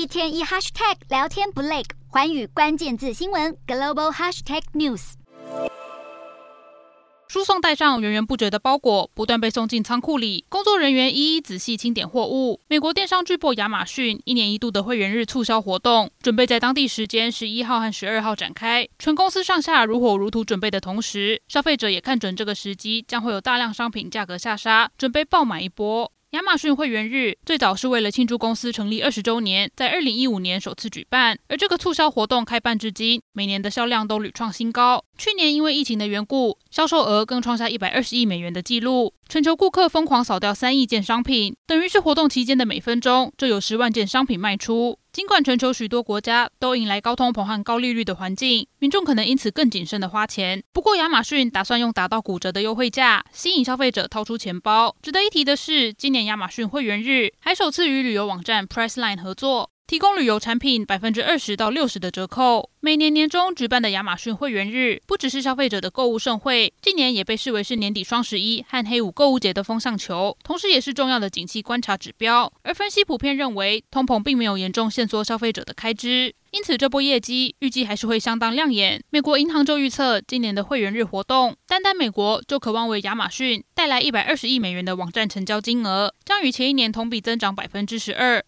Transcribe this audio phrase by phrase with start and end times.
[0.00, 5.12] 一天一 hashtag 聊天不累，寰宇关键字新闻 global hashtag news。
[7.28, 12.62] 输送带上源源不绝的包裹不断被送进仓库里，工作人员一一仔细清点货物。
[12.68, 18.88] 美国电商巨擘亚马逊一年一度的会员日促销活动，准备在当地时间十一号和十二号展开。
[18.98, 26.10] 全公司上下如火如荼准备的同时，消费者也看准这个时机，将会有大量商品价格下杀，准备爆买一波。
[26.30, 31.36] 亚马逊会员日最早是为了庆祝公司成立二十周年，在二零一五年首次举办。
[31.48, 35.04] 而这个促销活动开办至今，每年的销量都屡创新高。
[35.18, 39.12] 去年因为疫情的缘故，销售额更创下一百二十亿美元的纪录。
[39.28, 44.99] 全球顾客疯狂扫掉三亿件商品，等于是活动期间的每分钟就有十万件商品卖出。
[45.12, 50.62] 尽管全球许多国家都迎来高通膨和高利率的环境，民众可能因此更谨慎的花钱。
[50.72, 54.94] 不过，亚马逊打算用打到骨折的优惠价吸引消费者掏出钱包。
[55.02, 59.70] 值得一提的是，今年亚马逊会员日还首次与旅游网站 Priceline 合作。
[59.90, 62.70] 提供旅游产品百分之二十到六十的折扣。
[62.78, 72.52] 每年年中举办的亚马逊会员日，不只是消费者的购物盛会，近年也被视为是年底双十一和黑五购物节的风向球，同时也是重要的景气观察指标。
[72.62, 79.02] 而分析普遍认为，通膨并没有严重限缩消费者的开支，因此这波业绩预计还是会相当亮眼。
[79.10, 88.44] 美国银行就预测，今年的会员日活动，单单美国就可望为亚马逊带来一百二十亿美元的网站成交金额，将与前一年同比增长百分之十二。